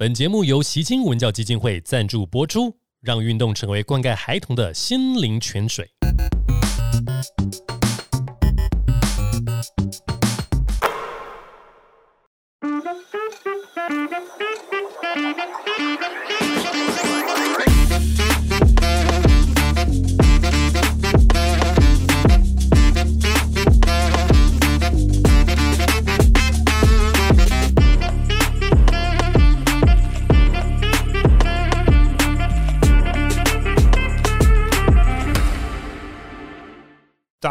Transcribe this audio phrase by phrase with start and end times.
[0.00, 5.86] 本节目由习金文教基金会赞助播出，让运动成为灌溉孩童的心灵泉水。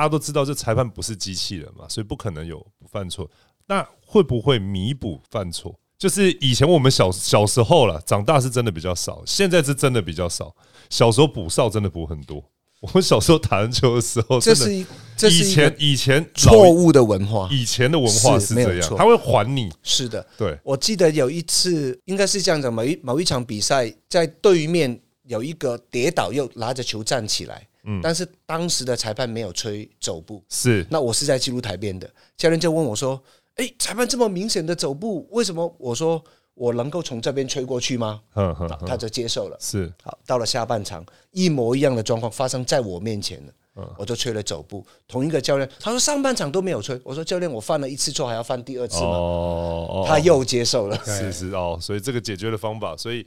[0.09, 3.29] 家都知道，这裁判不是机器人嘛，所以不可能有不犯错。
[3.67, 5.79] 那会不会弥补犯错？
[5.97, 10.55] 就是以前我们小小时候了，长大是真的比较少，现在是真的比较少。
[10.89, 12.43] 小时候补哨真的补很多。
[12.79, 14.85] 我们小时候打篮球的时候，这是
[15.17, 19.69] 这是以前以前错误的文化，以前的文化是这样，他会还你。
[19.83, 20.57] 是的，对。
[20.63, 27.67] 我记得有一次，应该是这样子，某一某一场比赛，在对面有一个跌倒又拿着球站起来。
[27.83, 33.21] 嗯，但是当时的裁判没有吹走步，是那我是在记录台边的教练就问我说
[33.55, 36.21] ：“哎，裁判这么明显的走步，为什么？”我说
[36.55, 39.57] ：“我能够从这边吹过去吗？”嗯他就接受了。
[39.59, 44.85] 是好，到了下半场，一模一样的状况发生在我面前了，嗯，我就吹了走步。
[45.07, 49.11] 同一个教练他说上半场都没有吹，我说教练我犯了一次错还要犯第二次吗？
[49.11, 50.97] 哦，他又接受了。
[51.05, 53.25] 是是哦，所以这个解决的方法，所以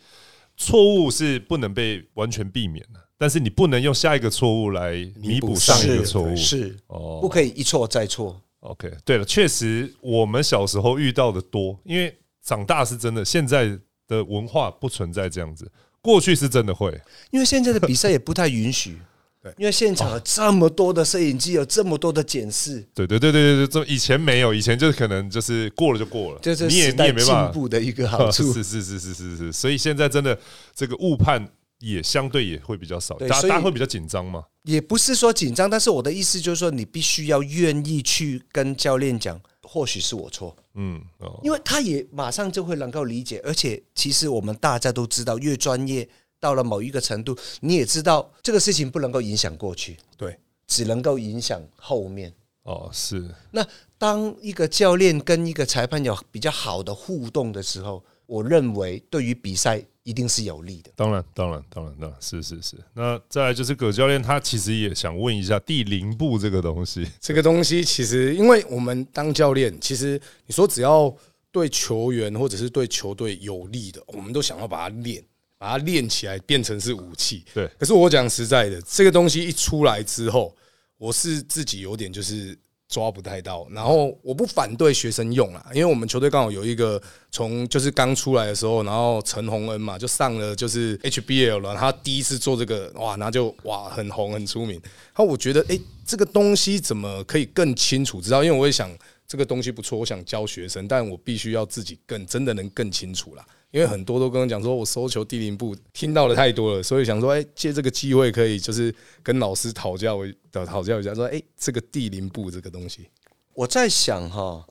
[0.58, 3.00] 错误是不能被完全避免的。
[3.18, 8.41] 但是你不能用下一个错误来弥补上一个错误，是哦，不可以一错再错。
[8.60, 18.98] OK，对了，确实我们小时候遇到的多，因为长大是真的，现在的文化不存在这样子，过去是真的会，因为现在的比赛也不太允许，
[19.42, 27.44] 对，因为现场有这么多的摄影机，有这么多的检视，对对对对对，这以前没有，以前就是可能就是过了就过了，就是你也你也没办法。
[27.44, 30.38] 进步的一个好处， 是是是是是是，所以现在真的
[30.74, 31.48] 这个误判。
[31.83, 34.44] 也相对也会比较少，大家会比较紧张吗？
[34.62, 41.02] 也不是说紧张，但是我的意思就是说，你必须要愿意去跟教练讲，或许是我错，嗯，
[41.42, 46.08] 因为他也马上就会能够理解，而且其实我们大家都知道，越专业
[46.39, 52.33] 到了某一个程度，你也知道这个事情不能够影响过去，对，只能够影响后面。
[52.62, 53.29] 哦，是。
[53.51, 53.67] 那
[53.98, 59.84] 当一个教练跟一个裁判有比较好的互动的时候，我认为对于比赛。
[60.04, 62.76] 一定是有利的，当然，当然，当然，当然是是是。
[62.92, 67.06] 那再来就是葛教练，他其实也想问一下第零步这个东西。
[67.20, 71.16] 这个东西其实，因为我们当教练，其实你说只要
[71.52, 75.22] 对球员或者是对球队有利的，我们都想要把它练，
[75.56, 77.44] 把它练起来变成是武器。
[77.54, 77.70] 对。
[77.78, 80.52] 可是我讲实在的，这个东西一出来之后，
[80.98, 82.58] 我是自己有点就是。
[82.92, 94.79] 抓不太到，然后我不反对学生用啊，因为我们球队刚好有一个从就是刚出来的时候，然后陈宏恩嘛就上了就是 HBL 了，他第一次做这个哇，然后就哇很红很出名。
[94.83, 98.45] 然后我觉得哎，这个东西怎么可以更清楚知道？
[98.45, 98.95] 因为我也想
[99.27, 103.42] 这个东西不错，我想教学生，但我必须要自己更真的能更清楚了。
[103.72, 110.18] 因为很多都跟我讲说，我收球第零步听到的太多了，所以想说，哎，借这个机会可以就是跟老师讨教，
[110.52, 113.08] 的讨教一下，说，哎，这个第零步这个东西，
[113.55, 114.66] 我在想哈，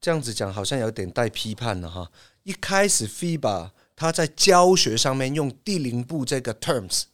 [0.00, 2.10] 这样子讲好像有点带批判了哈。
[2.42, 7.04] 一开始 FIBA 他在教学上面用第零步这个 terms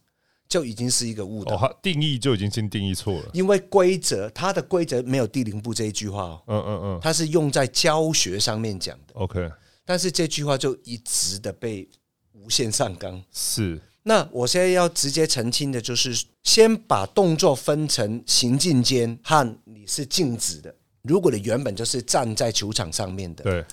[0.47, 9.47] 就已经是一个误导，定义就已经先定义错了，因为规则它的规则没有第零步这一句话哦，嗯嗯嗯，它是用在教学上面讲的，OK。
[9.89, 11.89] 但是这句话就一直的被
[12.33, 13.19] 无限上纲。
[13.33, 20.75] 是，那我现在要直接澄清的就是，先把动作分成行进间和你是静止的。
[21.01, 23.65] 如果你原本就是站在球场上面的，对，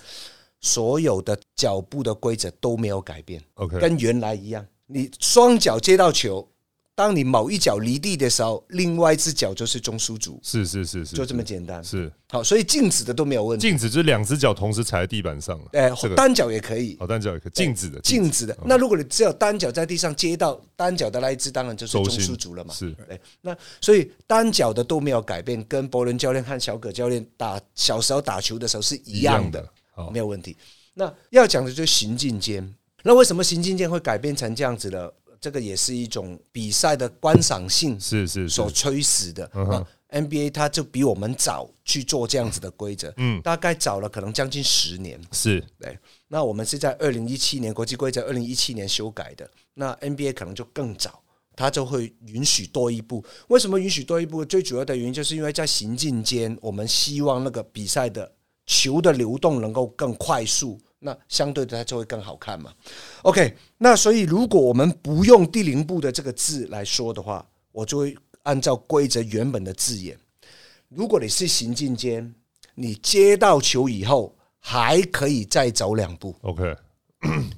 [0.59, 4.65] 所有的脚步的规则都没有改变，OK，跟原来一样。
[4.87, 6.49] 你双脚接到球。
[6.97, 11.83] 当你某一脚离地的时候，另外一只脚就是中枢组，是是是是，就这么简单。
[11.83, 13.67] 是好，所以静止的都没有问题。
[13.69, 17.51] 静止就是两只脚同时踩在地板上，哎，单脚也可以，哦，单脚也可以。
[17.53, 18.57] 静止的，静止的。
[18.65, 22.73] 那如果你只有单脚在地上接到单脚的那一只，当然就是中枢组了嘛。
[22.73, 29.63] 是，哎，那所以单脚的都没有改变，跟伯伦教练和小葛教练打小时候打球的时候是一样的，
[30.11, 30.57] 没有问题。
[30.95, 32.73] 那要讲的就是行进间，
[33.03, 35.13] 那为什么行进间会改变成这样子的？
[35.39, 39.49] 这个也是一种比赛的观赏性是是所催使的。
[40.09, 45.19] NBA 它就比我们早去做这样子的规则，嗯，大概早了可能将近十年。
[45.33, 45.99] 是对。
[46.29, 51.21] 那我们是在二零一七年国际规则二零一七年修改的，那 NBA 可能就更早，
[51.57, 53.21] 它就会允许多一步。
[53.49, 54.45] 为什么允许多一步？
[54.45, 58.31] 最主要的原因就是因为在行进间，我们希望那个比赛的
[58.65, 60.79] 球的流动能够更快速。
[61.07, 62.73] 那相对的它就会更好看嘛。
[63.21, 70.17] OK，那所以如果我们不用第零步的这个字来说的话，我就会按照规则原本的字眼。
[70.89, 72.33] 如果你是行进间，
[72.75, 76.75] 你接到球以后还可以再走两步，OK，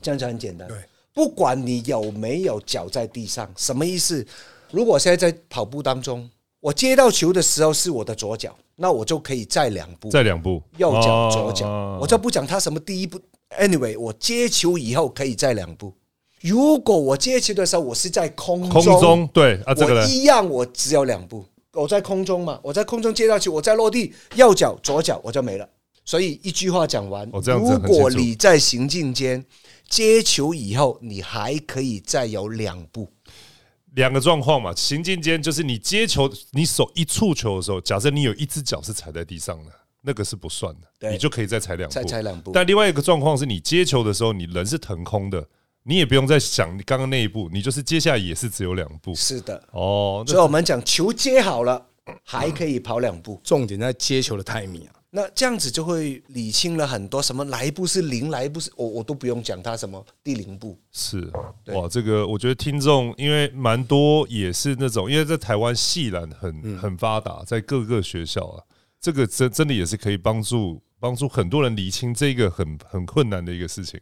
[0.02, 0.68] 这样就很简单。
[0.68, 0.78] 对，
[1.14, 4.26] 不管你有没有脚在地上，什么意思？
[4.72, 6.30] 如果我现在在跑步当中，
[6.60, 13.20] 我接到球的时候是我的左脚，那我就可以再两步，再两步，右脚、哦左脚，哦我就不讲他什么第一步。
[13.58, 15.94] Anyway，我接球以后可以再两步。
[16.42, 21.46] 如果我接球的时候我是在空空中对啊，这个一样我只有两步。
[21.74, 25.68] 我在空中嘛，我在空中接到球，我在落地，右脚、左脚我就没了。
[26.04, 29.46] 所以一句话讲完，如果你在行进间
[29.88, 33.08] 接球以后，你还可以再有两步。
[33.96, 45.46] 两个状况嘛，行进间就是你接球，你手一触球的时候，假设你有一只脚是踩在地上的，那个是不算的，你就可以再踩两步，再踩两步但另外一个状况是你接球的时候，你人是腾空的，
[45.84, 49.14] 你也不用再想你刚刚那一步，你就是接下来也是只有两步。
[49.14, 51.86] 是的，哦，所以我们讲球接好了，
[52.24, 53.42] 还可以跑两步。
[53.44, 54.94] 重点在接球的 timing 啊。
[55.12, 60.78] 那这样子就会理清了很多，什么来一步是零，来一步是我我都不用讲它什么第零步。
[60.92, 61.28] 是
[61.74, 68.62] 哇，这个我觉得听众因为蛮多也是那种，因为在台湾系篮很很发达，在各个学校啊，
[69.02, 74.00] 这个真真的也是可以帮助帮助很多人理清这个很很困难的一个事情。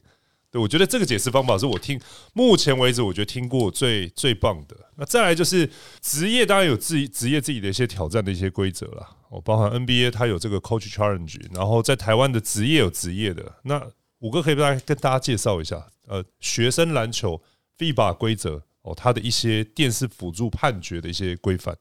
[0.50, 2.00] 对，我觉得这个解释方法是我听
[2.34, 4.78] 目前为止我觉得听过最最棒的。
[4.96, 5.70] 那再来就是
[6.02, 9.10] 职业，当然有自己职业自己的一些挑战的一些规则啦。
[9.30, 13.58] 哦，包含 NBA 它有这个 Coach Challenge，然后在台湾的职业有职业的。
[13.64, 13.86] 那
[14.20, 17.42] 五哥可以大跟大家介绍一下，呃，学生篮球
[17.78, 21.78] FIBA 规则哦，它的一些电视辅助判决的一些规范。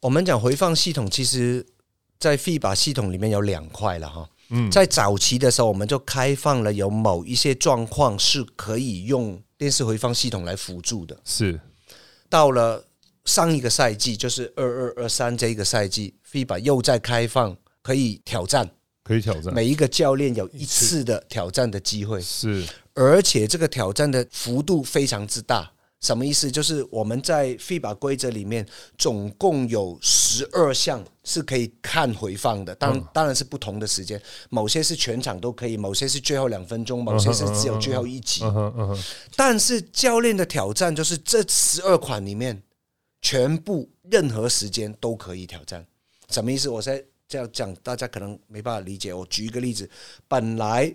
[0.00, 1.66] 我们讲回放系统，其实
[2.20, 4.28] 在 FIBA 系统里面有两块了哈。
[4.50, 11.18] 嗯，在早期的时候，我们就开放了有某一些状况是可以用电视回放系统来辅助的。
[11.24, 11.58] 是。
[12.28, 12.84] 到了
[13.24, 18.68] 上一个赛季，就是二二二三这一个赛季，FIBA 又在开放可以挑战，
[19.02, 22.66] 可以挑战，每一个教练有一次的挑战的机会，是。
[22.94, 25.72] 而且这个挑战的幅度非常之大。
[26.00, 26.50] 什么意思？
[26.50, 28.66] 就是我们在 FIBA 规则里面
[28.96, 38.42] 总共有十二项是可以看回放的，当当然是不同的时间，某些是全场都可以，某些是最后两分钟，某些是只有最后一集。
[39.36, 42.62] 但是教练的挑战就是这十二款里面，
[43.20, 45.86] 全部任何时间都可以挑战。
[46.30, 46.70] 什么意思？
[46.70, 49.12] 我在这样讲，大家可能没办法理解。
[49.12, 49.88] 我举一个例子，
[50.26, 50.94] 本来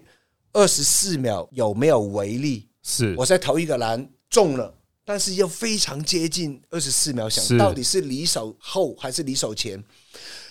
[0.52, 2.68] 二十四秒有没有违例？
[2.82, 4.74] 是我在投一个篮中了，
[5.06, 9.82] 但是又非常接近二十四秒，是想到底是离手后还是离手前？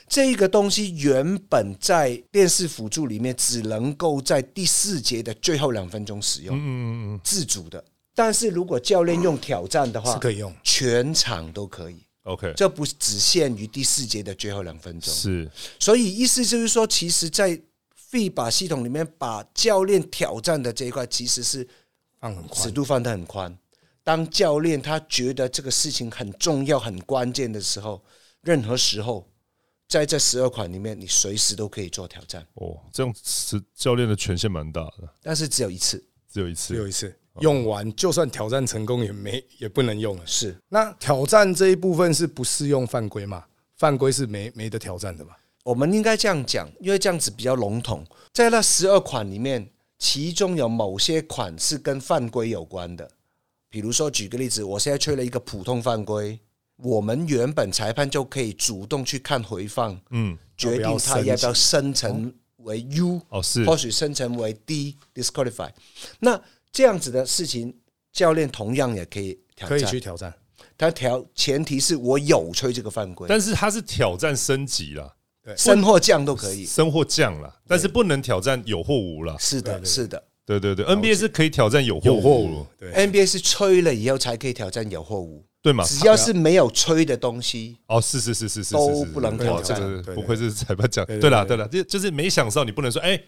[0.06, 7.82] 这个东西原本在电视辅助里面只能够在第四节的最后两分钟使用，嗯嗯嗯，自主的。
[8.14, 15.12] 但是如果教练用挑战的话，是可以用，全场都可以，OK，这不只限于第四节的最后两分钟。
[15.12, 15.50] 是
[15.80, 17.58] 所以意思就是说，其实，在
[18.12, 21.66] FIBA 系统里面，把教练挑战的这一块，其实是
[22.20, 22.62] 放很宽。
[22.62, 23.58] 尺度放得很宽。
[24.04, 28.04] 当教练他觉得这个事情很重要、很关键的时候，
[28.42, 29.26] 任何时候，
[29.88, 36.04] 在这十二款里面，你随时都可以做挑战，哦，这样是教练的权限蛮大的，但是只有一次。
[36.30, 40.26] 只有一次，只有一次用完，就算挑战成功也没也不能用了。
[40.26, 43.44] 是那挑战这一部分是不适用犯规嘛？
[43.76, 45.36] 犯规是没没得挑战的嘛？
[45.62, 48.04] 我们应该这样讲，因为这样子比较笼统。
[48.32, 53.08] 在那十二款里面，其中有某些款是跟犯规有关的。
[53.74, 56.38] 比如说，举个例子，我现在吹了一个普通犯规，
[56.76, 65.70] 我们原本裁判就可以主动去看回放，嗯，决定他要不要生成为 U，哦是或许生成为 D disqualify。
[66.20, 66.40] 那
[66.70, 67.76] 这样子的事情，
[68.12, 69.90] 教练同样也可以挑可以战。
[69.90, 70.32] 去挑战。
[70.78, 75.16] 他挑前提是我有吹这个犯规，但是他是挑战升级了。
[75.42, 76.64] 对，升或降都可以。
[76.64, 79.36] 升或降了，但是不能挑战有或无了。
[79.40, 80.22] 是的，是的。
[80.46, 85.82] 对对对，NBA 是可以挑战有货有或无无，，对，NBA 是吹了以后才可以挑战有货物，对嘛？
[85.84, 89.80] 只要是没有吹的东西，哦，是是是是是，都不能挑战。
[90.14, 93.18] 不愧是裁判讲，对对对啦对对啦，就就是没想到你不能说，哎，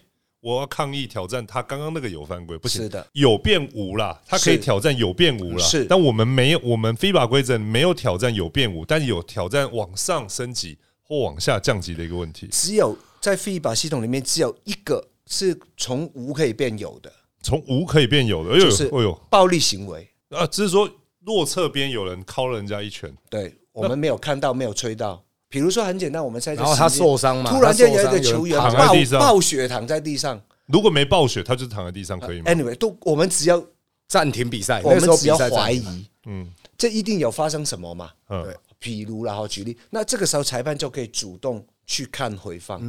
[0.41, 17.11] 我要抗议挑战他刚刚那个有犯规，不行，是的，有变无啦，他可以挑战有变无啦，是但我们没有，我们 FIBA 规则没有挑战有变无，但有挑战往上升级或往下降级的一个问题，只有在 FIBA 系统里面只有一个是从无可以变有的。
[17.43, 19.13] 从无可以变有的，哎呦就是哎呦。
[19.29, 20.09] 暴力行为。
[20.29, 20.89] 啊，只是说
[21.25, 25.23] 落侧边有人敲了人家一拳，对我们没有看到，没有吹到。
[25.47, 29.19] 比如说很简单，我们在这然后他受伤嘛，突然间有一个球员躺在暴地上。
[29.19, 33.63] 暴血躺在地上，如果没暴雪，他就躺在地上可以吗？Anyway，都我们只要
[34.09, 36.51] 暂停比赛，我们只要怀疑，嗯。
[36.77, 38.11] 这一定有发生什么嘛？
[38.29, 38.43] 嗯。
[38.43, 42.81] 对，比如然后举例，那这个时候裁判就可以主动去看回放，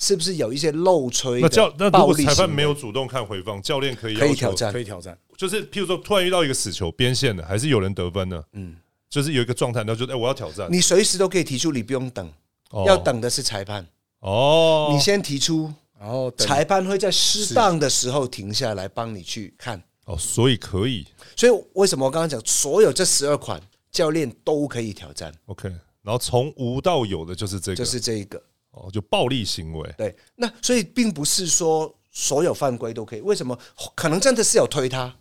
[0.00, 4.72] 是不是有一些漏吹那教那如果裁判没有主动看回放，教练可以要求可以挑战。
[4.72, 5.16] 可以挑战。
[5.36, 8.74] 就是譬如说突然遇到一个死球边线的，还是有人得分的，嗯，
[9.10, 12.26] 就是有一个状态，然后就哎、我要挑战，你随时都可以提出，你不用等，
[12.70, 12.84] 哦。
[12.86, 13.86] 要等的是裁判。
[14.20, 19.82] 哦，你先提出，然后裁判会在适当的时候停下来帮你去看。
[20.06, 21.06] 哦，所以可以。
[21.36, 23.60] 所以为什么我刚刚讲，所有这十二款
[23.92, 25.68] 教练都可以挑战，OK，
[26.02, 28.42] 然后从无到有的就是这个，就是这一个。
[28.72, 33.20] 哦，就暴力行为，对，那所以并不是说所有犯规都可以。
[33.20, 33.58] 为什么？
[33.94, 35.14] 可能真的是有推他，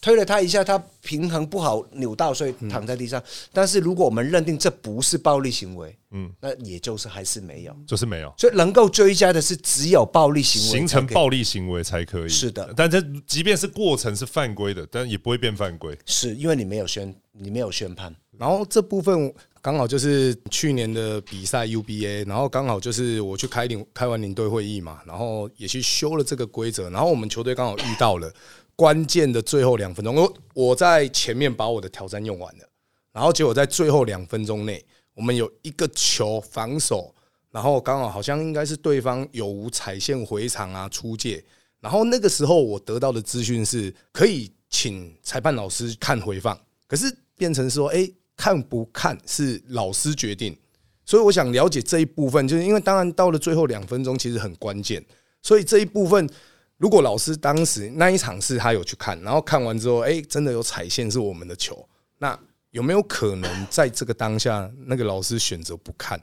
[0.00, 3.22] 推了他一下，他平衡不好扭到，所以躺在地上。
[3.52, 7.76] 但是如果我们认定这不是暴力行为，嗯，那也就是还是没有。
[7.86, 12.28] 就是没有所以能够追加的是只有暴力行为形成暴力行为才可以。
[12.28, 15.98] 是的但这即便是过程是犯规的，但也不会变犯规。
[16.06, 18.14] 是因为你没有宣，你没有宣判。
[18.38, 28.32] 然后这部分刚好就是去年的比赛 UBA，然后刚好就是我去开领开完领队会议嘛，然后也去修了这个规则，然后我们球队刚好遇到了
[28.76, 32.68] 关键的最后两分钟，我我在前面把我的挑战用完了，
[33.12, 37.12] 然后结果在最后两分钟内，我们有一个球防守，
[37.50, 41.44] 然后刚好好像应该是对方有无踩线回场啊出界，
[41.80, 50.56] 然后那个时候我得到的资讯是可以请裁判老师看回放，可是变成说，哎、看不看是老师决定。
[51.04, 55.04] 所以我想了解这一部分，就是因为当然到了最后两分钟其实很关键，
[55.42, 56.28] 所以这一部分
[56.76, 62.38] 如果老师当时那一场是他有去看，然后看完之后，哎、真的有踩线是我们的球，那
[62.72, 66.22] 有没有可能在这个当下那个老师选择不看，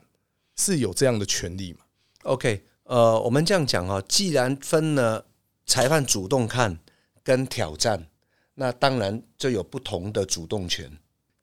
[0.54, 1.80] 是有这样的权利吗
[2.22, 5.26] ？OK，呃，我们这样讲哦，既然分了
[5.66, 6.78] 裁判主动看
[7.24, 8.06] 跟挑战，
[8.54, 10.88] 那当然就有不同的主动权。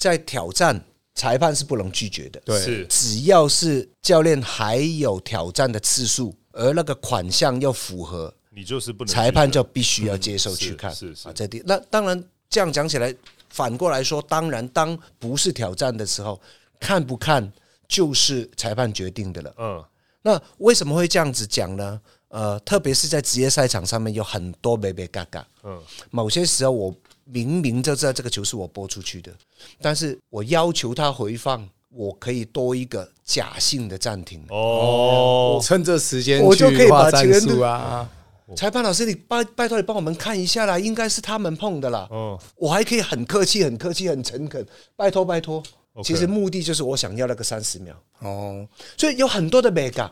[0.04, 0.84] 在挑战，
[1.16, 2.42] 裁判是不能拒绝的。
[2.44, 10.94] 对是只要是教练还有挑战的次数，而那个款项又符合，你就是不能裁判就必须要接受去看。
[10.94, 13.16] 是是啊，这第那当然这样讲起来，
[13.50, 16.40] 反过来说，当然当不是挑战的时候，
[16.80, 17.52] 看不看
[17.88, 19.56] 就是裁判决定的了。
[19.58, 19.86] 嗯
[20.26, 22.00] 那为什么会这样子讲呢？
[22.30, 25.46] 呃，特别是在职业赛场上面，有很多美美嘎嘎。
[25.64, 25.80] 嗯
[26.12, 26.96] 某些时候我
[27.26, 29.32] 明明就知道这个球是我播出去的，
[29.82, 34.44] 但是我要求他回放，我可以多一个假性的暂停。
[34.50, 38.10] 哦，趁这时间我就可以把钱术啊，
[38.56, 42.08] 裁判老师，你拜拜托你帮我们看一下啦，应该是他们碰的啦。
[42.12, 44.66] 哦我还可以很客气、很客气、很诚恳，
[44.96, 45.64] 拜托拜托。
[46.04, 50.12] 其实目的就是我想要那个三十秒，哦，所以有很多的美感。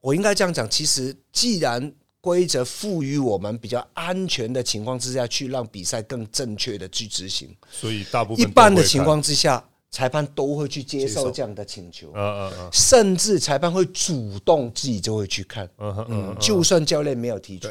[0.00, 15.68] 我应该这样讲，其实既然规则赋予我们比较安全的情况之下，去让比赛更正确的去执行，所以大部分一般的情，况之下，裁判都会去接接受受这样的请求，嗯嗯嗯甚至裁判会主动自己就会去看。
[15.78, 17.68] 嗯哼嗯就算教练没有提出，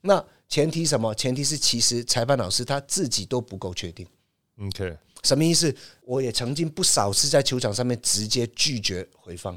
[0.00, 1.14] 那前提什么？
[1.14, 4.06] 前提是其实裁判老师他自己都不够确定。
[4.56, 5.72] 嗯，OK，什么意思？
[6.02, 9.56] 我也曾经不少次在球场上面直接拒绝回放，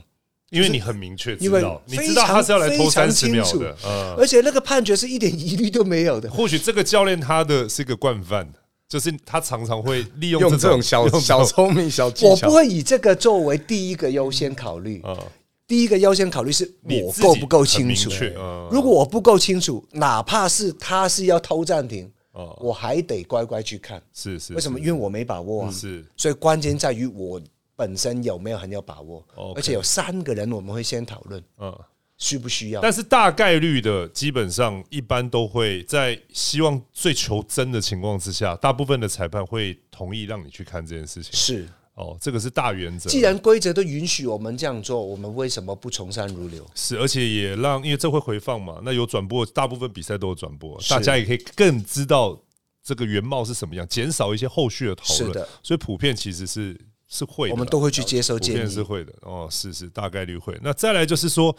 [0.53, 6.29] 因为你很明确知道，你知道他是要来偷三十秒的，嗯，而且那个判决是一点疑虑都没有的。
[6.29, 8.47] 或许这个教练他的是一个惯犯，
[8.87, 15.17] 就是他常常会利用用这这种小小聪明、小技巧我不，会以这个作为第一个优先考虑，啊，
[15.65, 18.11] 第一个优先考虑是我够不够清楚。
[18.37, 23.99] 嗯如果我不够清楚，哪怕是他是要偷暂停，哦我还得乖乖去看。
[24.13, 24.79] 是是，为什么？
[24.79, 25.71] 因为我没把握啊。
[25.71, 27.41] 是所以关键在于我
[27.83, 29.25] 本身有没有很有把握
[29.55, 31.77] 而且有三个人我们会先讨论嗯。
[32.15, 32.79] 需不需要。
[32.79, 41.33] 但是大概率的，基本上一般都会在希望最求真的情况之下，大部分的裁判会同意让你去看这件事情。
[41.33, 43.09] 是，哦，这个是大原则。
[43.09, 46.65] 既然规则都允许我们这样做，我们为什么不从善如流？
[46.75, 52.39] 是，而且也让，因为这会回放嘛，那有转播，大部分比赛都有转播，大家也可以更知道
[52.81, 55.27] 这个原貌是什么样，减少一些后续的讨论。
[55.27, 56.79] 是的，所以普遍其实是
[57.13, 58.67] 是会的，我们都会去接受普建议。
[58.67, 59.13] 是会的。
[59.21, 60.57] 哦，是是，大概率会。
[60.63, 61.55] 那再来就是说，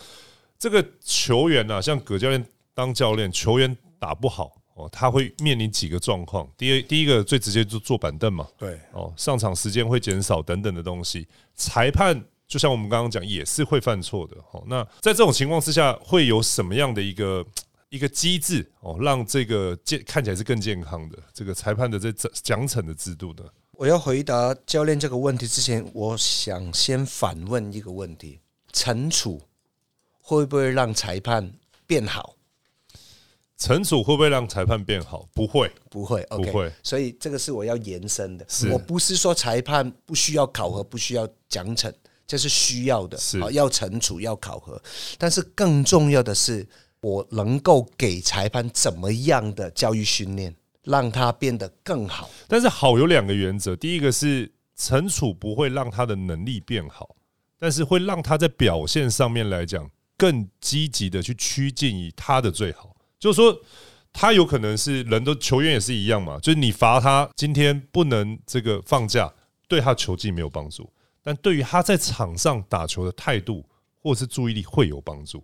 [0.58, 2.44] 这个球员啊，像葛教练
[2.74, 6.48] 当教练，球员打不好哦，他会面临几个状况。
[6.58, 11.24] 第一，第一个最直接就坐板凳嘛，对，哦，上场时间会减少等等的东西。
[11.54, 14.36] 裁判就像我们刚刚讲，也是会犯错的。
[14.50, 17.46] 哦，那在这种情况之下，会有什么样的一个
[17.90, 23.44] 一个机制哦，让这个健看起来是更健康的这个裁判的这奖奖惩的制度呢？
[23.76, 28.38] 我要回答教练这个问题之前，我想先反问一个问题：
[28.72, 29.42] 惩处
[30.20, 31.52] 会不会让裁判
[31.86, 32.36] 变好？
[33.58, 35.28] 惩处会不会让裁判变好？
[35.32, 38.46] 不会，不会，OK，不会所以这个是我要延伸的。
[38.70, 41.92] 我不是说裁判不需要考核，不需要奖惩，
[42.26, 44.80] 这是需要的，是好要惩处，要考核。
[45.18, 46.66] 但是更重要的是，
[47.00, 52.30] 我能够给裁判怎么样的教育训练，让他变得更好。
[52.46, 57.16] 但是好有两个原则，第一个是惩处不会让他的能力变好，
[57.58, 62.94] 但是会让他在表现上面来讲更积极的去趋近于他的最好。
[63.18, 63.58] 就是说，
[64.12, 69.32] 他有可能是人都球员也是一样嘛，就是你罚他今天不能这个放假，
[69.66, 73.64] 对他球技没有帮助，但对于他在场上打球的态度
[74.00, 75.42] 或是注意力会有帮助。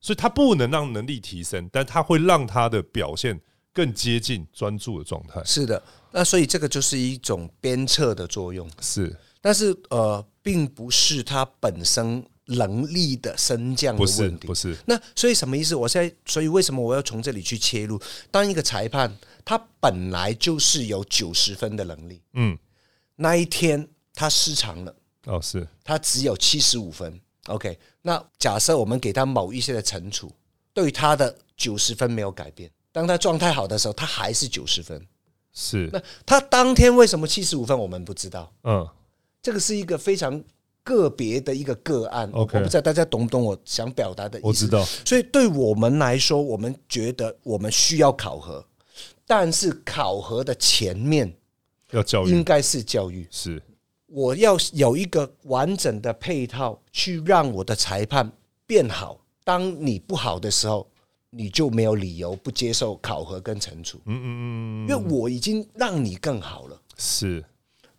[0.00, 3.38] 所以他不能让能力提升，但他会让他的表现
[3.80, 5.42] 更接近专注的状态。
[5.42, 8.68] 是的，那所以这个就是一种鞭策的作用。
[8.82, 14.54] 是但是呃，并不是他本身能力的升降的不是问题不。
[14.54, 14.76] 是？
[14.84, 15.74] 那所以什么意思？
[15.74, 17.98] 我现在所以为什么我要从这里去切入？
[18.30, 22.58] 当一个裁判，他本来就是有九十分的能力，嗯，
[23.16, 24.94] 那一天他失常了，
[25.24, 27.18] 哦，是他只有七十五分。
[27.46, 30.30] OK，那假设我们给他某一些的惩处，
[30.74, 32.70] 对他的九十分没有改变。
[32.92, 35.06] 当他状态好的时候，他还是九十分。
[35.52, 37.76] 是，那他当天为什么七十五分？
[37.78, 38.52] 我们不知道。
[38.62, 38.88] 嗯，
[39.42, 40.42] 这个是一个非常
[40.82, 44.46] 个别的一个个案 OK 我不知道大家懂不懂我想表达的意思。
[44.46, 48.64] 我知道，所以对我们来说，我们觉得我们需要考核，
[49.26, 51.32] 但是考核的前面
[51.90, 53.26] 要教育应该是教育。
[53.30, 53.60] 是
[54.06, 58.30] 我要有一个完整的配套，去让我的裁判
[58.66, 59.20] 变好。
[59.44, 60.88] 当你不好的时候，
[61.30, 64.00] 你就没有理由不接受考核跟惩处。
[64.04, 66.80] 嗯嗯嗯，因为我已经让你更好了。
[66.96, 67.44] 是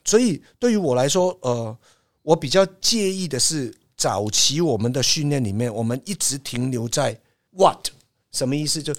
[0.04, 1.78] 所以对于我来说，呃，
[2.22, 7.18] 我比较介意的是，早期我们的训练里面，我们一直停留在
[7.52, 7.88] what
[8.32, 8.82] 什么意思？
[8.82, 8.94] 就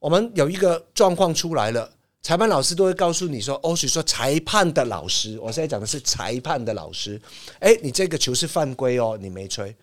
[0.00, 1.90] 我们有一个状况出来了，
[2.22, 7.20] 裁判老师都会告诉你说，哦，许说裁判的老师，我现在讲的是裁判的老师，
[7.60, 9.74] 哎，你这个球是犯规哦，你没吹，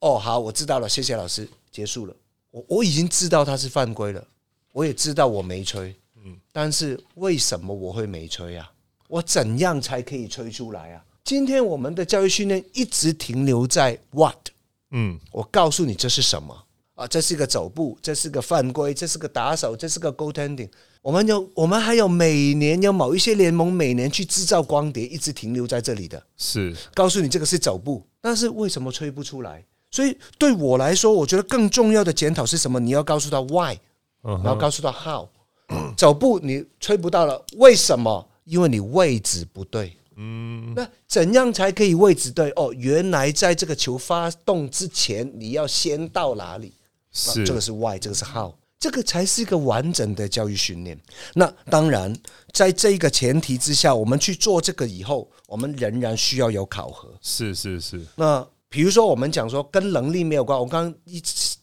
[0.00, 2.14] 哦，好，我知道了，谢谢老师，结束了。
[2.50, 4.26] 我我已经知道他是犯规了，
[4.72, 8.70] 我也知道我没吹，嗯，但是为什么我会没吹啊？
[9.08, 11.04] 我怎样才可以吹出来啊？
[11.24, 14.48] 今天我们的教育训练一直停留在 what，
[14.90, 17.06] 嗯我告诉你这是什么啊？
[17.06, 20.70] 这是一个走步，这是个犯规，这是个打手，这是个 goaltending。
[21.02, 29.64] 我们有，我们还有每年有某一些联盟每年去制造光碟，一直停留在这里的，是告诉你这个是走步，但是为什么吹不出来？
[29.90, 32.78] 所以对我来说，我觉得更重要的检讨是什么？
[32.78, 33.76] 你要告诉他 why，
[34.22, 35.28] 嗯然后告诉他 how。
[35.96, 38.26] 走步你吹不到了，为什么？
[38.44, 39.94] 因为你位置不对。
[40.16, 42.50] 嗯，那怎样才可以位置对？
[42.56, 46.72] 哦，原来在这个球发动之前，你要先到哪里？
[47.12, 50.98] 是这个是 why，这个是 how，这个才是一个完整的教育训练。
[51.34, 52.14] 那当然，
[52.52, 57.08] 在这个前提之下，我们去做这个以后，我们仍然需要有考核。
[57.20, 61.22] 是是是那比如说，我们讲说跟能力没有关，我刚刚一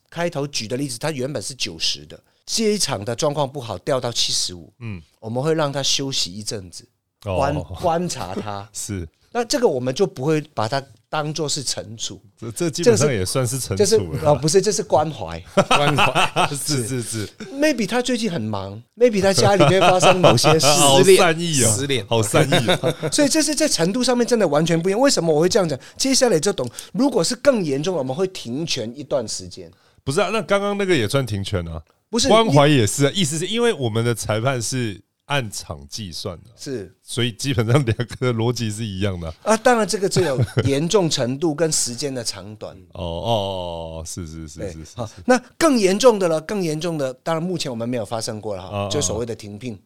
[0.09, 6.87] 开头举的例子，他原本是九十的，这一场的状况不好，掉到七十五，嗯，我们会让他休息一阵子，
[7.21, 7.63] 观、哦。
[7.81, 8.67] 观察他。
[8.73, 10.81] 是，那这个我们就不会把它
[11.15, 14.31] 当做是惩处，这这基本上也算是惩就是处了。
[14.31, 15.41] 哦，不是，这是关怀。
[15.69, 22.93] 关怀 是是是，maybe 他最近很忙，maybe 他家里面发生某些事， 好失恋善意哦，失恋好善意哦。
[23.13, 24.99] 所以这是在程度上面真的完全不一样。
[24.99, 25.79] 为什么我会这样讲？
[25.95, 26.69] 接下来就懂。
[26.91, 29.71] 如果是更严重，我们会停权一段时间。
[30.03, 36.95] 不是啊，那刚刚那个也算停权啊，不是关怀也是啊，意思是因为我们的裁判是按场计算的，是。
[37.01, 39.27] 所以基本上两个的逻辑是一样的。
[39.27, 39.35] 啊。
[39.53, 42.75] 啊，当然这个只有严重程度跟时间的长短。
[42.93, 49.79] 哦哦哦，是是是对是，是好，那更严重的了，更严重的，当然目前我们没有发生过了啊哈，就所谓的停聘，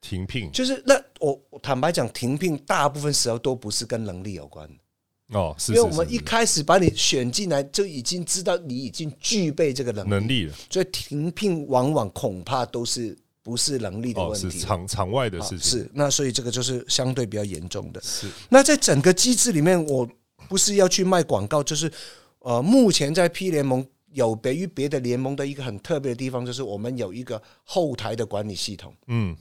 [0.00, 0.50] 停聘。
[0.52, 5.38] 就是那我我坦白讲，停聘大部分时候都不是跟能力有关的。
[5.38, 10.54] 哦，是因为我们一开始把你选进来，就已经知道你已经具备这个能力，能力了。
[10.68, 14.58] 所以停聘往往恐怕都是不是能力的哦，是问题。
[14.60, 18.00] 场场外的啊事情，是，那所以这个就是相对比较严重的。
[18.00, 20.08] 是那在整个机制里面，我
[20.48, 21.90] 不是要去卖广告，就是
[22.38, 29.36] 呃，目前在 P 联盟有别于别的联盟的一个很特别的地方，就是我们有一个后台的管理系统，嗯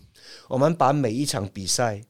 [0.48, 2.02] 我们把每一场比赛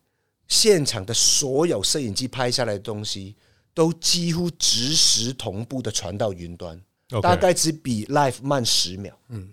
[0.48, 3.36] 现场的所有摄影机拍下来的东西，
[3.74, 6.82] 都几乎实时同步的传到云端。
[7.22, 9.14] 大概只比 live 慢十秒。
[9.28, 9.50] 嗯，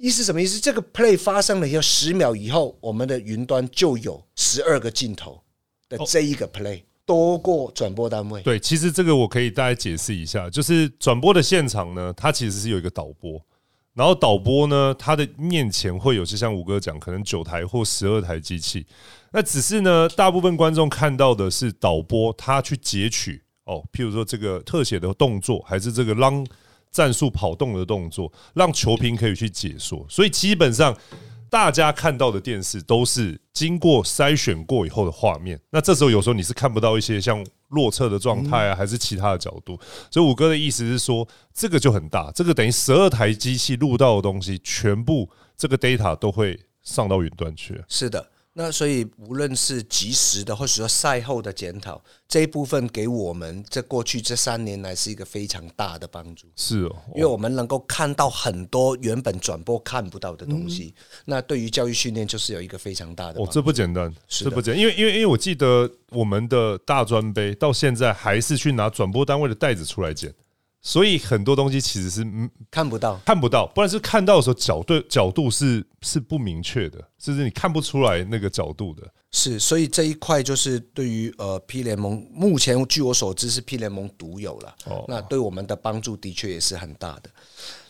[0.00, 0.58] 意思什么意思？
[0.58, 5.38] 这个 play 发生了以后，十秒以后，我们的云端就有十二个镜头
[5.90, 8.40] 的这一个 play，、多过转播单位。
[8.42, 13.38] 对，其实这个我可以大家解释一下，就是转播的现场呢，它其实是有一个导播，
[13.92, 18.86] 然后导播呢，他的面前会有，就像五哥讲，可能九台或十二台机器。
[19.32, 26.42] 那只是呢，大部分观众看到的是导播他去截取哦，譬如说这个特写的动作，还是这个让
[26.90, 30.04] 战术跑动的动作，让球评可以去解说。
[30.08, 30.96] 所以基本上
[31.48, 35.60] 大家看到的电视都是经过筛选过以后的画面。
[35.70, 39.78] 那这时候有时候你是看不到一些像落侧的状态啊，还是其他的角度。
[40.10, 47.82] 所以五哥的意思是说，这个就很大，这个等于十二台机器录到的东西，全部这个 data 都会上到云端去。
[47.88, 48.24] 是的。
[48.52, 56.48] 那所以，无论是及时的，或者说赛后的检讨，这一部分给我们这过去这三年来是一个非常大的帮助。
[56.56, 60.92] 是哦，因为我们能够看到很多原本转播看不到的东西。
[61.24, 63.40] 那对于教育训练，就是有一个非常大的。
[63.40, 70.34] 哦，这不简单，这不简，因为因为因为我记得我们的大专杯到现在还是去拿转播单位的袋子出来剪。
[70.82, 72.24] 所以很多东西其实是
[72.70, 79.06] 看不到，看不到，不然是看到的时候角对角度是是不明确的，甚至你看不出来那个角度的。
[79.30, 84.74] 是，所以这一块就是对于呃 P 联盟目前据我所知是 P 联盟独有了。
[84.86, 87.30] 哦，那对我们的帮助的确也是很大的。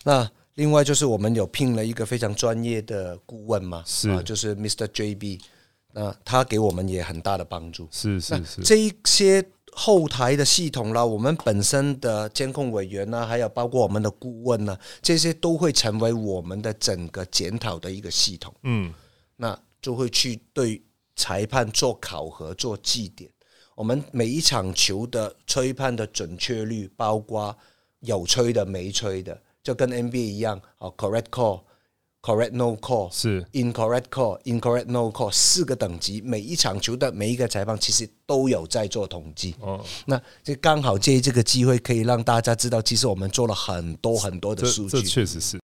[0.02, 4.88] 那另外就是我们有聘了一个非常专业的顾问嘛，是啊，就是 Mr.
[4.88, 5.40] JB，
[5.92, 7.88] 那他给我们也很大的帮助。
[7.92, 9.46] 是是是，这一些。
[9.72, 18.54] 后台的系统啦，我们本身的监控委员呢，还有包括我们的顾问呢，这些都会成为我们的整个检讨的一个系统。
[18.62, 18.92] 嗯，
[19.36, 20.82] 那就会去对
[21.16, 23.30] 裁判做考核、做记点。
[23.74, 27.56] 我们每一场球的吹判的准确率，包括
[28.00, 31.62] 有吹的、没吹的，就跟 NBA 一样啊，correct call。
[32.22, 39.54] Correct no call 是 incorrect call incorrect no call 四个等级，每一场球的每一个裁判其实都有在做统计。
[39.60, 45.00] 哦，那这刚好借这个机会可以让大家知道，其实我们做了很多很多的数据。
[45.00, 45.58] 这确实是。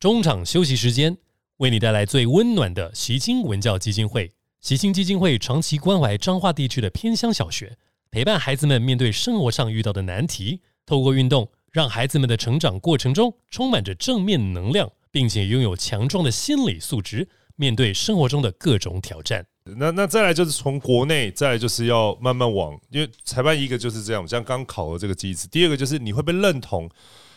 [0.00, 1.18] 中场休息时间，
[1.58, 4.32] 为你带来最温暖的习青文教基金会。
[4.60, 7.76] 习青基金会长期关怀彰化地区的偏乡小学，
[8.10, 11.46] 陪伴孩子们面对生活上遇到的难题，透过运动。
[11.70, 19.46] 让孩子们的成长过程中充满着正面能量，并且拥有强壮的心理素质，面对生活中的各种挑战。
[19.76, 25.46] 那那再来就是从国内，再来就是要慢慢往，因为裁判一个就是这样，像刚考核这个机制。
[25.48, 26.88] 第二个就是你会被认同。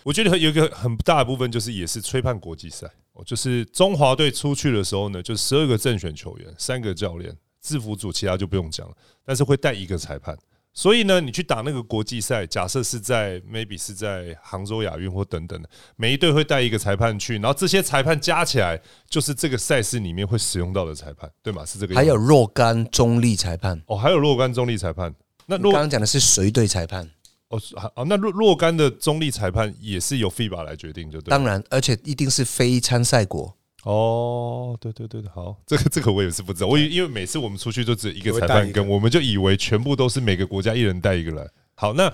[0.04, 2.90] 我觉得有一个很大的部分就是也是吹判国际赛。
[3.26, 10.36] 就是中华队出去的时候呢，就十二个正选球员，三个教练，制服组其他就不用讲了，但是会带一个裁判。
[10.74, 21.66] 所以呢，你去打那个国际赛，假设是在 maybe 是在杭州亚运或等等的，每一队会带一个裁判去，然后这些裁判加起来就是这个赛事里面会使用到的裁判，对吗？
[21.66, 21.94] 是这个。
[21.94, 25.14] 还有若干中立裁判哦，还有若干中立裁判。
[25.46, 27.10] 那刚刚讲的是谁队裁判
[27.50, 27.60] 哦，
[27.96, 31.32] 哦，那若若干的中立裁判也是由 FIBA 来决定，就对。
[31.32, 33.58] 当然，而且一定是非参赛国。
[33.84, 41.50] 哦，对对对好，这个这个我也是不知道，我因为每次我们出去就只有一个裁判跟，我们就以为全部都是每个国家一人带一个来。
[41.74, 42.14] 好，那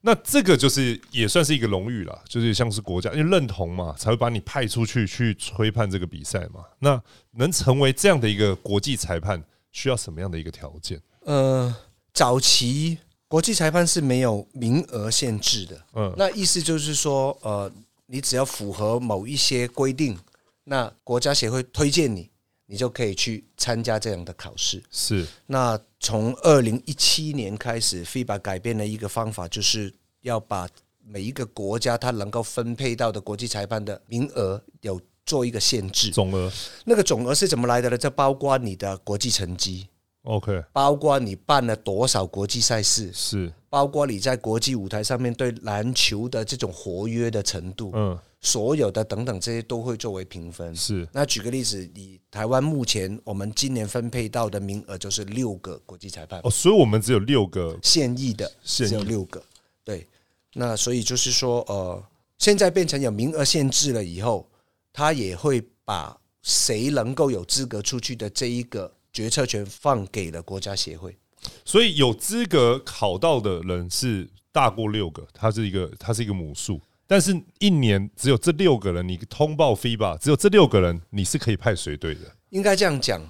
[0.00, 6.64] 那这个就是也算是一个荣誉了，就是像是国家因为认同嘛，才会把你派出去去吹判这个比赛嘛。
[6.80, 7.00] 那
[7.36, 11.00] 能成为这样的一个国际裁判，需要什么样的一个条件？
[11.20, 11.72] 呃，
[12.12, 12.98] 早期
[13.28, 17.70] 国际裁判是没有名额限制的，嗯，那意思就是说，呃，
[18.06, 20.18] 你只要符合某一些规定。
[20.64, 22.30] 那国家协会推荐你，
[22.66, 24.82] 你就可以去参加这样的考试。
[24.90, 25.26] 是。
[25.46, 30.66] 那从二零一七年开始，FIBA 改变了一个方法，就是要把
[31.06, 36.10] 每一个国家它能够分配到的国际裁判的名额有做一个限制。
[36.10, 36.50] 总额。
[36.84, 37.98] 那个总额是怎么来的呢？
[37.98, 39.86] 这包括你的国际成绩。
[40.22, 40.64] OK。
[40.72, 43.12] 包括你办了多少国际赛事。
[43.12, 43.52] 是。
[43.68, 47.90] 包括你在国际舞台上面对篮球的这种活跃的程度。
[47.94, 48.18] 嗯。
[48.44, 50.76] 所有的等等这些都会作为评分。
[50.76, 51.08] 是。
[51.12, 56.40] 那举个例子，以台湾目前我们今年分配到的名额就是六个国际裁判。
[56.44, 59.42] 哦，所以我们只有六个现役的，只有六个。
[59.82, 60.06] 对。
[60.52, 62.04] 那所以就是说，呃，
[62.38, 64.48] 现在变成有名额限制了以后，
[64.92, 71.16] 他也会把谁能够有资格出去的这一个决策权放给了国家协会。
[71.64, 76.80] 所以有资格考到的人是大过六个，它是一个，它是一个母数。
[77.14, 82.22] 但是，一年只有这六个人，你通报 FIBA，只有这六个人，你是可以派随队的。
[82.50, 83.22] 应该这样讲，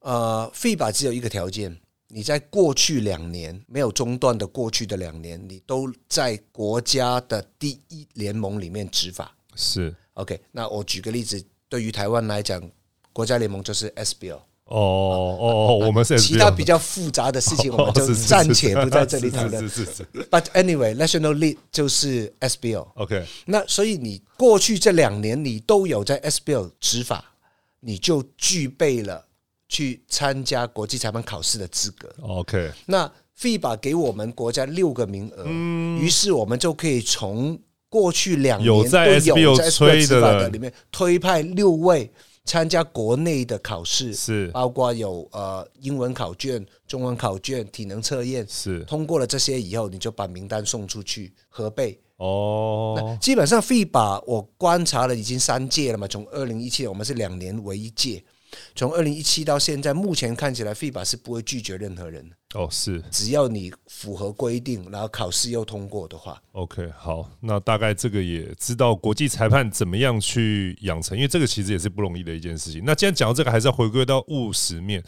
[0.00, 1.74] 呃，FIBA 只有一个条件，
[2.08, 9.34] 你在过去两年没有中断的过去的两年，你都在国家的第一联盟里面执法。
[9.54, 10.38] 是 OK。
[10.52, 12.62] 那我举个例子，对于台湾来讲，
[13.10, 14.38] 国家联盟就是 SBL。
[14.70, 19.68] 哦哦哦，我们是其他比较复杂的事情， 我们就暂且不在这里讨论。
[19.68, 20.06] 是是是。
[20.30, 22.86] But anyway, National League 就是 SBL。
[22.94, 27.24] OK，那所以你过去这两年你都有在 SBL 执法，
[27.80, 29.26] 你就具备了
[29.68, 32.08] 去参加国际裁判考试的资格。
[32.22, 35.44] OK，那 FIBA 给我们国家六个名额，
[36.00, 42.08] 于是我们就可以从过去两年有在都 SBL 有在 SBL 的里面推派六位
[42.44, 44.48] 参加国内的考试，是。
[44.48, 48.80] 包括有呃英文考卷、中文考卷、体能测验，是。
[48.84, 52.00] 通过了这些以后，你就把名单送出去核备。
[52.16, 58.22] 哦，基本上 FIBA 我观察了已经三届了嘛，从二零一七年我们是两年为一届，
[58.74, 72.82] 从二零一七到现在，目前看起来 FIBA 是不会拒绝任何人的，哦是只要你符合规定，然后考试又通过的话，OK，好，那大概这个也知道国际裁判怎么样去养成，因为这个其实也是不容易的一件事情。
[72.84, 75.02] 那既然讲到这个，还是要回归到务实面。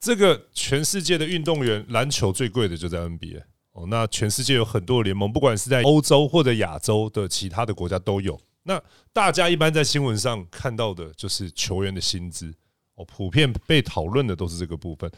[0.00, 3.40] 这个全世界的运动员，篮球最贵的就在 NBA
[3.72, 3.86] 哦。
[3.88, 8.38] 那全世界有很多联盟，不管是在欧洲或者亚洲的其他的国家都有。
[8.64, 8.78] 那
[9.14, 12.52] 大家一般在新闻上看到的就是球员的薪资
[12.96, 15.10] 哦，普遍被讨论的都是这个部分。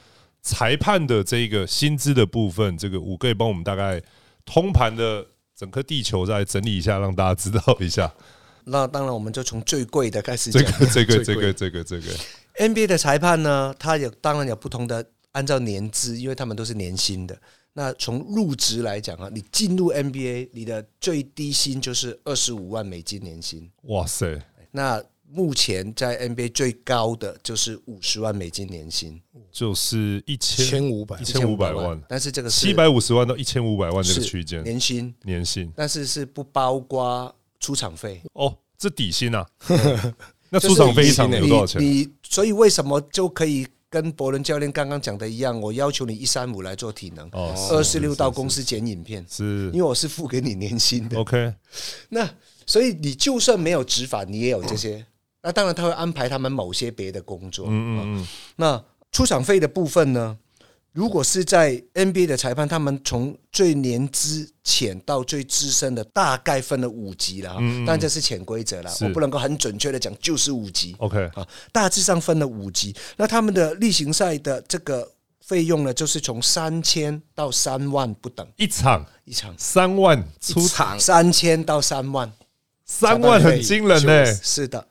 [0.43, 4.01] 裁判的这个薪资的部分，这个五个也帮我们大概
[4.45, 8.13] 通盘的整个地球再整理一下，让大家知道一下。
[8.65, 10.63] 那当然我们就从最贵的开始讲
[10.93, 11.05] 这。
[11.05, 12.07] 个这个这个这个这个
[12.59, 17.37] NBA 的裁判呢，他有当然有不同的按照年资，因为他们都是年薪的。
[17.73, 23.71] 那从入职来讲啊，你进入 NBA，你的最低薪就是二十五万美金年薪。
[23.83, 38.23] 哇塞，那目前在 NBA 最高的就是五十万美金年薪，就是一千千五百一千五百万，但是这个是七百五十万到一千五百万这个区间年薪，年薪但是是不包括出场费。
[38.35, 39.47] 哦，这底薪啊。
[40.49, 41.83] 那出场费一场有多少钱？
[41.83, 45.61] 你你所以为什么就可以跟伯伦教练刚刚讲的一样？
[45.61, 51.19] 我要求你一三五来做体能，哦二四六到公司剪影片，是因为我是付给你年薪的。
[51.19, 51.53] OK，
[52.11, 52.31] 那
[52.65, 55.05] 所以你就算没有执法，你也有这些。
[55.47, 57.67] 那当然他会安排他们某些别的工作。
[57.69, 60.37] 嗯嗯嗯，那出场费的部分呢？
[60.91, 67.61] 如果是在 NBA 的裁判，他们从最年资浅到最资深的，大概分了五级了哈。
[67.87, 71.47] 但这是潜规则了，我不能够很准确的讲就是五级 OK，啊。
[71.71, 72.97] 大致上分了五级。
[73.17, 75.09] 那他们的例行赛的这个
[75.41, 82.33] 费用呢，就是从三千到三万不等一场一场，三万出场三千到三万。
[82.89, 84.87] 三万很惊人呢、是的，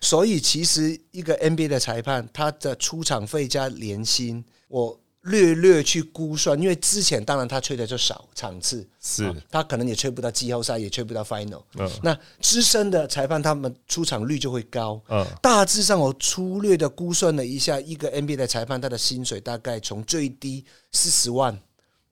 [0.00, 11.62] 所以其实一个 NBA 的裁判，他的出场费加年薪，我略略去估算，因为之前当然他吹的就少场次，是啊他可能也吹不到季后赛，也吹不到 final。
[11.78, 14.98] 嗯那资深的裁判他们出场率就会高。
[15.08, 21.60] 嗯大致上我粗略的估算了一下，一个 NBA 的裁判他的薪水大概从最低四十万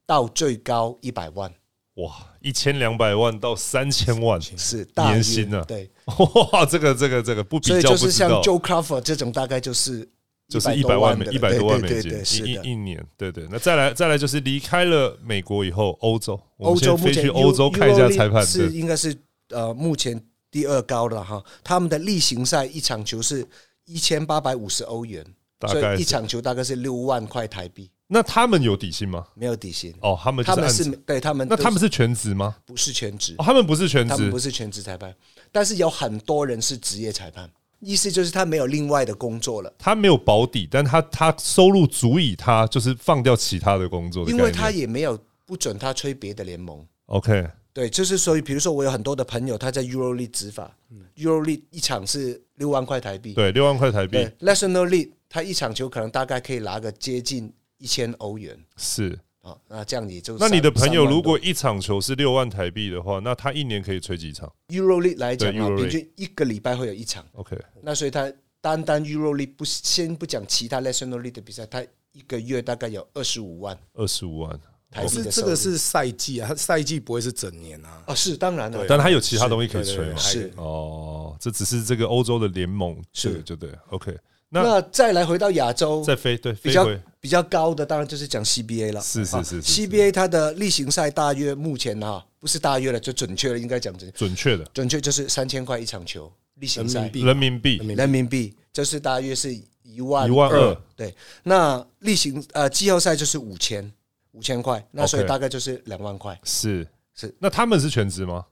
[0.05, 1.51] 到最高一百万，
[1.99, 5.65] 哇，一千两百万到三千万，是大年薪啊。
[5.67, 5.91] 对，
[6.53, 10.09] 哇，这个这个这个不比所以较就是像，Joe Crawford 这种，大概就是
[10.49, 13.49] 就是一100多百万美一百多万美对金一一一年，对对。
[13.51, 19.17] 那再来再来就是离开了美国以后，欧洲，我欧们先飞洲目前去欧洲看一下裁判，是，应该是
[19.51, 21.43] 呃目前第二高的哈。
[21.65, 23.45] 他们的例行赛一场球是
[23.87, 25.25] 一千八百五十欧元，
[25.59, 29.27] 大概是所以一场球大概是六万块台币，那他们有底薪吗？
[29.35, 29.95] 没有底薪。
[30.01, 32.57] 哦，他们他们是对他们那他们是全职吗？
[32.65, 33.35] 不是全职。
[33.37, 34.09] 哦，，他们不是全职。
[34.09, 35.15] 他们不，是全职裁判，
[35.53, 39.73] 但是有很多人是职业裁判，意思就是他没有另外的工作了。
[39.79, 46.83] 他没有保底，但他他收入足以他就是放掉其他的工作的，因为他也没有不准他吹别的联盟。
[47.07, 50.75] OK 对，就是所以，比如说我有很多的朋友，他在 EuroLeague 执法
[51.15, 54.13] ，EuroLeague 一场是六万块台币，嗯对六万块台币。
[54.13, 59.19] 对，National League 他一场球可能大概可以拿个接近一千欧元是。
[59.41, 74.61] 啊，那这样也就那你的朋友3万多如果一场球是六万台币的话，那他一年可以吹几场 EuroLeague 来讲啊，平均一个礼拜会有一场，？OK，那所以他单单 EuroLeague 不先不讲其他 National League 的比赛，他一个月大概有二十五万二十五万，
[74.91, 78.03] 台币是这个是赛季啊，它赛季不会是整年啊。
[78.07, 80.17] 啊，是当然了，但他有其他东西可以吹嘛？
[80.19, 83.73] 是哦，这只是这个欧洲的联盟，是对就对。
[83.91, 84.15] OK，
[84.51, 89.01] 那那再来回到亚洲，再飞对比较飞比较高的当然就是讲 CBA 了。
[89.01, 94.65] 是是是 CBA 它的例行赛大约目前哈不是大约了，就准确了，应该讲准准确的。
[94.73, 97.11] 准确就是三千块一场球例行赛。
[97.13, 97.77] 人民币。
[97.77, 97.95] 人民币。
[97.95, 103.93] 人民币，就是大约是一万一万二，对，那例行呃季后赛就是五千
[104.33, 106.39] 五千块，那所以大概就是两万块。
[106.45, 106.87] 是。
[107.15, 107.35] 是。
[107.39, 108.47] 那他们是全职吗？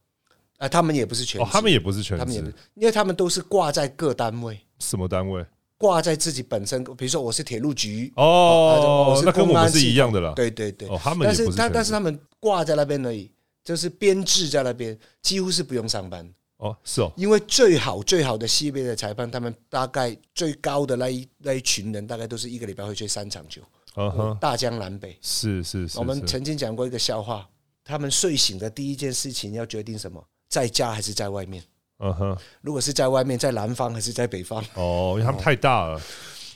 [0.59, 5.44] 啊，他们也不是全职，哦，他们也不是全他们也不职，因为他们都是挂在各单位，什么单位？
[5.78, 10.32] 挂在自己本身，比如说我是铁路局哦我，是那跟我们是一样的啦。
[10.34, 13.30] 对对对，哦，他们但是他但是他们挂在那边而已，
[13.62, 16.26] 就是编制在那边，几乎是不用上班。
[16.58, 23.60] 哦，是哦，因为最好最好的系列的裁判，他们大概最高的那一那一群人，大概都是一个礼拜会吹三场球，
[23.96, 25.18] 嗯哼，大江南北。
[25.20, 27.46] 是是是，我们曾经讲过一个笑话，
[27.84, 31.62] 他们睡醒的第一件事情要决定什么，在家还是在外面？
[31.98, 34.62] 嗯哼，如果是在外面，在南方还是在北方？
[34.74, 36.00] 哦，因为他们太大了，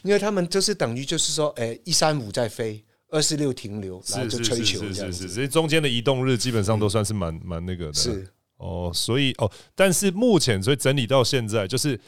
[0.03, 5.35] 因为他们就是等于就是说，哎，一三五在飞，二四六停留，然后就是吹是球这样是是是，子。
[5.35, 7.95] 所以中间的移动日基本上都算是蛮蛮那个的。
[7.95, 8.27] 是。
[8.59, 11.99] 哦，所以哦，但是目前所以整理到现在，就是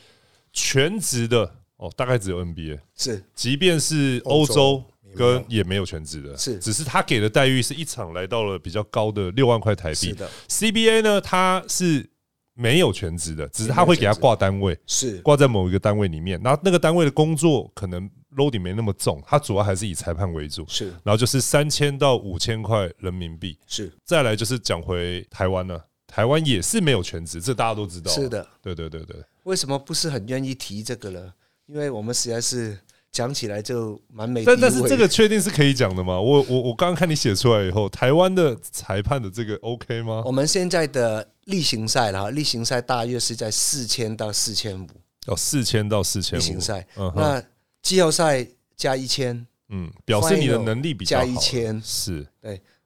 [0.52, 3.24] 全职的哦，大概只有 NBA，是。
[3.34, 4.84] 即便是欧洲欧洲
[5.16, 6.58] 跟也没有全职的，是。
[6.58, 10.08] 只是他给的待遇是一场来到了比较高的六万块台币。
[10.08, 12.06] 是的，CBA 呢，它是
[12.54, 20.64] 没有全职的，只是他会给他挂单位，是挂在某一个单位里面，然后那个单位的工作可能 loading 没那么重，他主要还是以裁判为主。
[20.68, 28.12] 是然后就是三千到五千块人民币，是再来就是讲回台湾呢，台湾也是没有全职，这大家都知道。
[28.12, 28.46] 是，的。
[28.60, 31.32] 对对对对，为什么不是很愿意提这个呢？
[31.66, 32.78] 因为我们实在是
[33.10, 36.20] 讲起来就蛮美但但是这个确定是可以讲的吗？
[36.20, 40.22] 我我我刚刚看你写出来以后，台湾的裁判的这个 OK 吗？
[40.26, 44.88] 我们现在的例行赛了哈，例行赛大约是在四千到四千五。
[45.26, 46.42] 哦，四千到四千五。
[46.42, 47.42] 例行，赛，嗯那
[47.80, 49.46] 季后赛加一千。
[49.68, 51.24] 嗯，表示你的能力比较好。
[51.24, 52.26] 加1000是。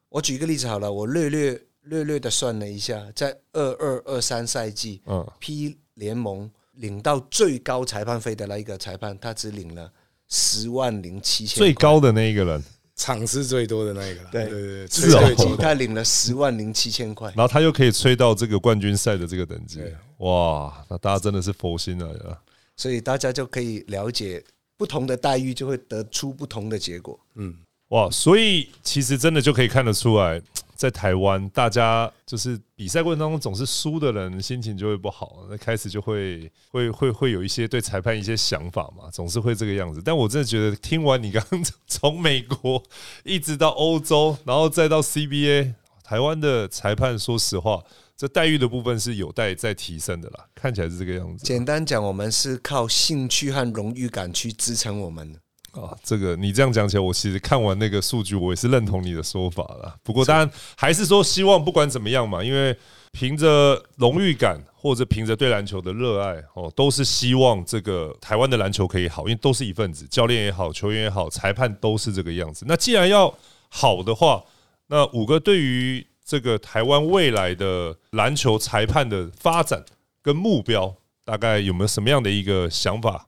[0.08, 5.26] 我举一个例子好了，我略略略略的算了一下，在二二二三赛季嗯。
[5.40, 9.90] P 联盟领到最高裁判费的那一个裁判，他只领了
[10.28, 12.64] 十万零七千，最高的那一个人，
[12.96, 17.28] 场次最多的那一个了，对对对 他领了十万零七千块。
[17.36, 19.82] 然后他又可以吹到这个冠军赛的这个等级，
[20.18, 22.38] 哇，那大家真的是佛心了呀！
[22.76, 24.42] 所以大家就可以了解
[24.78, 27.18] 不同的待遇，就会得出不同的结果。
[27.34, 27.54] 嗯
[27.88, 30.40] 哇，所以其实真的就可以看得出来，
[30.76, 40.02] 在台湾，大家就是比赛过程当中总是输的人，心情就会不好，那开始就会会会会有一些对裁判一些想法嘛，总是会这个样子。
[40.04, 42.82] 但我真的觉得，听完你刚刚 从美国
[43.24, 47.82] 一直到欧洲，然后再到 CBA，台湾的裁判，说实话，
[48.16, 51.44] 这待遇的部分是有待再提升的啦，看起来是这个样子。
[51.44, 55.38] 简单讲，我们是靠兴趣和荣誉感去支撑我们的。
[55.80, 59.94] 啊，这个你这样讲起来，我其实看完那个数据，我也是认同你的说法了。
[60.02, 62.76] 不过当然还是说，希望不管怎么样嘛，因为
[63.12, 72.64] 凭着荣誉感或者凭着对篮球的热爱哦，都是希望这个台湾的篮球可以好，因为都是一份子，教练也好，球员也好，裁判都是这个样子。
[72.68, 73.32] 那既然要
[73.68, 74.42] 好的话，
[74.88, 79.84] 那五个对于这个台湾未来的篮球裁判的发展
[80.22, 83.26] 跟目标，大概有没有什么样的一个想法？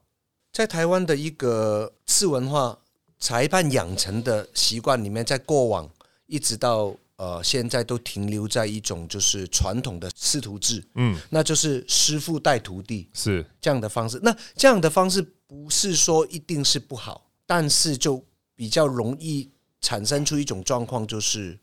[0.51, 2.77] 在台湾的一个次文化
[3.19, 5.89] 裁判养成的习惯里面，在过往
[6.25, 14.19] 一直到呃现在都停留在一种就是传统的师徒制，嗯，那就是师傅带徒弟是这样的方式。
[14.23, 18.23] 那这样的方式不是说一定是不好，但是就
[18.55, 21.59] 比较容易产生出一种状况，就是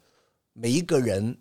[0.53, 1.37] 每一个人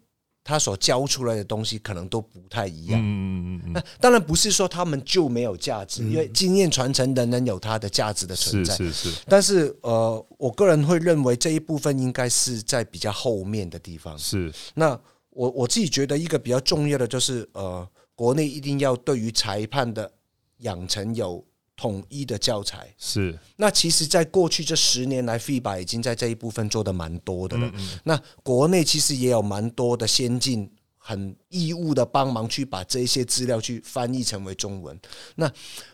[0.48, 3.02] 他所教出来的东西可能都不太一样。
[3.02, 8.78] 嗯嗯嗯嗯那当然不是说他们就没有价值，因为经验传承仍然有它的价值的存是在。
[8.78, 14.16] 是是，但是呃，我个人会认为这一部分应该是在比较后面的地方。
[14.20, 14.98] 是那
[15.32, 20.12] 我我自己觉得一个比较重要的就是呃，国内一定要对于裁判的
[20.60, 21.44] 养成有
[21.76, 22.94] 统一的教材。
[22.98, 27.72] 是，那其实，在过去这十年来，FIBA 已经在这一部分做的蛮多的了。
[28.04, 30.72] 那国内其实也有蛮多的先进。
[31.08, 35.00] 很义务的帮忙去把这些资料去翻译成为中文。
[35.36, 35.48] 那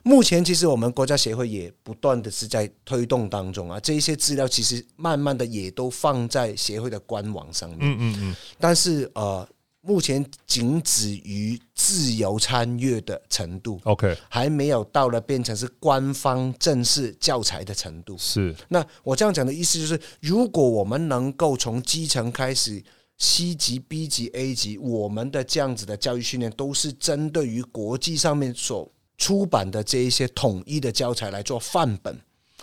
[0.04, 7.80] 目前其实我们国家协会也不断的是在推动当中啊，这一些资料其实慢慢的也都放在协会的官网上面。
[7.82, 9.46] 嗯嗯嗯，但是呃，
[9.82, 18.16] 目前仅止于自由参阅的程度，OK，还没有到了变成是官方正式教材的程度。
[18.18, 22.84] 是那我这样讲的意思就是，如果我们能够从基层开始
[23.18, 32.20] ，C 级、B 级、A 级，我们的这样子的教育训练都是针对于国际上面所出版的这一些统一的教材来做范本。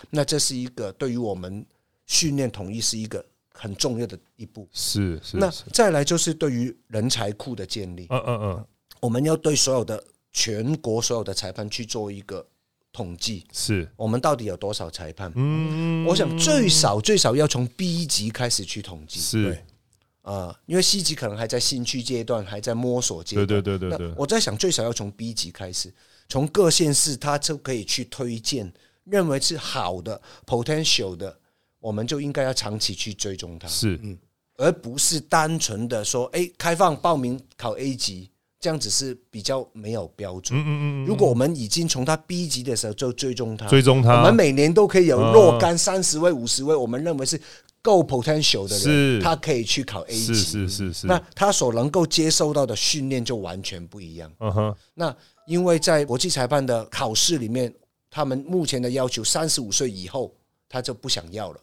[0.09, 1.65] 那这是一个对于我们
[2.05, 3.25] 训练统一是一个
[3.59, 4.67] 很重要的一步。
[4.71, 8.65] 是是，那再来就是对于人才库的建立，嗯嗯嗯，
[9.01, 10.01] 我们要对所有的
[10.31, 12.45] 全国所有的裁判去做一个
[12.93, 15.31] 统计，是，我们到底有多少裁判？
[15.35, 19.43] 嗯，我想最少最少要从 B 级开始去统计是。
[19.43, 19.65] 对，
[20.21, 23.47] 啊、因为 C 级可能还在兴趣阶段，还在摸索阶段。
[23.47, 25.93] 对对对对那，我在想，最少要从 B 级开始，
[26.27, 28.71] 从各县市他就可以去推荐
[29.05, 31.35] 认为是好的 potential 的，
[31.79, 34.17] 我们就应该要长期去追踪它，是，嗯。
[34.61, 40.59] 而不是单纯的说，哎，开放报名考 A 级，这样子是比较没有标准。
[40.59, 47.39] 嗯嗯嗯，如果我们已经从他 B 级的时候就追踪他，追踪他我们每年都可以有若干三十位、五十位，我们认为是
[47.81, 49.13] 够 potential 的是。
[49.13, 50.33] 人，他可以去考 A 级。
[50.33, 54.29] 是是是是，那他所能够接受到的训练就完全不一样。
[54.41, 55.15] 嗯哼，那
[55.47, 57.73] 因为在国际裁判的考试里面，
[58.11, 60.35] 他们目前的要求三十五岁以后
[60.67, 61.59] 他就不想要了，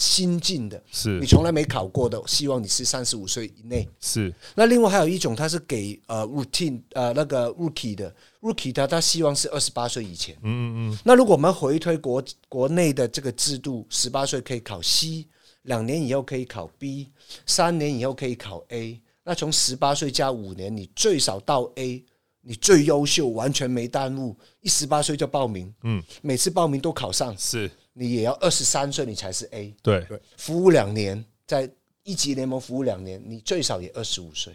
[0.00, 1.20] 新进的是。
[1.20, 3.86] 你从来没考过的，希望你是三十五岁以内。
[4.00, 4.34] 是。
[4.54, 8.12] 那另外还有一种，他是给呃 routine 呃那个 rookie 的。
[8.40, 10.34] rookie 他，他希望是二十八岁以前。
[10.36, 15.26] 嗯嗯嗯，那如果我们回推国国内的这个制度，十八岁可以考 C，
[15.64, 17.10] 两年以后可以考 B，
[17.44, 18.98] 三年以后可以考 A。
[19.22, 22.02] 那从十八岁加五年，你最少到 A，
[22.40, 27.70] 你最优秀，完全没耽误，一十八岁就报名，嗯，每次报名都考上，是
[28.00, 30.06] 你也要二十三岁你才是 A，对，
[30.38, 31.70] 服务两年，在
[32.02, 34.54] 一级联盟服务两年，你最少也二十五岁，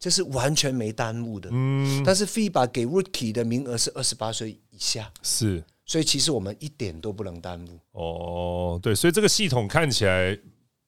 [0.00, 1.50] 这是完全没耽误的。
[1.52, 5.62] 嗯但是 FIBA 给 Rookie 的名额是二十八岁以下，是。
[5.84, 7.78] 所以其实我们一点都不能耽误。
[7.92, 10.38] 哦，对，所以这个系统看起来，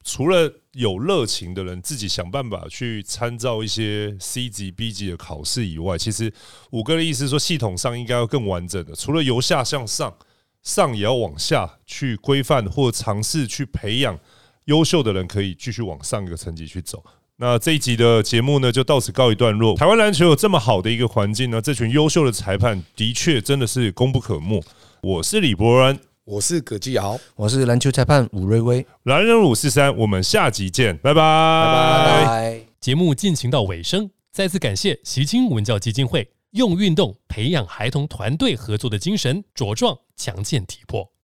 [0.02, 6.32] 除了有热情的人自己想办法去参照一些 C 级、B 级的考试以外，其实
[6.70, 10.16] 五哥的意思是说，系统上应该要更完整的，除了由下向上，
[10.62, 14.18] 上也要往下去规范或尝试去培养
[14.66, 17.02] 优秀的人，可以继续往上一个层级去走。
[17.36, 19.74] 那这一集的节目呢，就到此告一段落。
[19.74, 24.62] 台湾篮球有这么好的一个环境呢，这群优秀的裁判的确真的是功不可没。
[25.00, 32.60] 我是李博恩，我是葛继尧，我是篮球裁判武瑞威，男人五四三，我们下集见，拜拜，拜拜。
[32.78, 41.09] 节目进行到尾声，再次感谢习青文教基金会用运动培养孩童团队合作的精神，茁壮强健体魄。